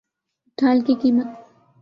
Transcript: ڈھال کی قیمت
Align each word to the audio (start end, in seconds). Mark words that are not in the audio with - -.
ڈھال 0.57 0.77
کی 0.85 0.93
قیمت 1.01 1.27